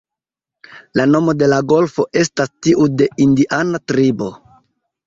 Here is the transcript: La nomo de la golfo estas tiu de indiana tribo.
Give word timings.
La 0.99 1.05
nomo 1.09 1.35
de 1.43 1.51
la 1.53 1.59
golfo 1.73 2.07
estas 2.23 2.53
tiu 2.69 2.89
de 3.03 3.13
indiana 3.29 3.87
tribo. 3.95 4.35